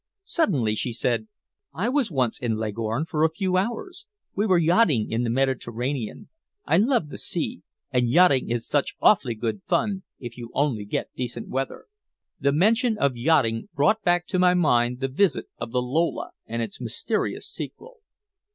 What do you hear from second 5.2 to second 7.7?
the Mediterranean. I love the sea